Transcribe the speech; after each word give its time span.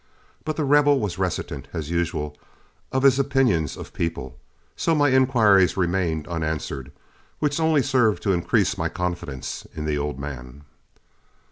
But 0.45 0.55
The 0.55 0.63
Rebel 0.63 0.99
was 0.99 1.19
reticent, 1.19 1.67
as 1.73 1.91
usual, 1.91 2.35
of 2.91 3.03
his 3.03 3.19
opinions 3.19 3.77
of 3.77 3.93
people, 3.93 4.35
so 4.75 4.95
my 4.95 5.09
inquiries 5.11 5.77
remained 5.77 6.27
unanswered, 6.27 6.91
which 7.37 7.59
only 7.59 7.83
served 7.83 8.23
to 8.23 8.33
increase 8.33 8.79
my 8.79 8.89
confidence 8.89 9.67
in 9.75 9.85
the 9.85 9.99
old 9.99 10.17
man. 10.17 10.63